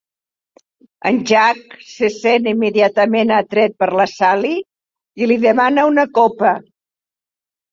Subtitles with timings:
[1.09, 1.75] En Jack
[2.07, 4.55] es sent immediatament atret per la Sally
[5.23, 6.57] i li demana una copa.